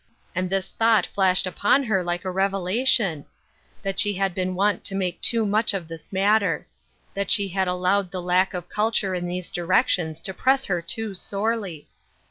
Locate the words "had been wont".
4.15-4.83